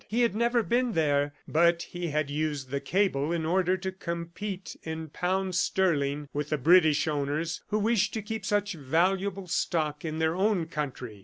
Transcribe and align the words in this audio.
He 0.07 0.21
had 0.21 0.35
never 0.35 0.63
been 0.63 0.93
there, 0.93 1.31
but 1.47 1.83
he 1.83 2.07
had 2.07 2.27
used 2.31 2.71
the 2.71 2.79
cable 2.79 3.31
in 3.31 3.45
order 3.45 3.77
to 3.77 3.91
compete 3.91 4.75
in 4.81 5.09
pounds 5.09 5.59
sterling 5.59 6.27
with 6.33 6.49
the 6.49 6.57
British 6.57 7.07
owners 7.07 7.61
who 7.67 7.77
wished 7.77 8.11
to 8.15 8.23
keep 8.23 8.43
such 8.43 8.73
valuable 8.73 9.45
stock 9.45 10.03
in 10.03 10.17
their 10.17 10.33
own 10.33 10.65
country. 10.65 11.19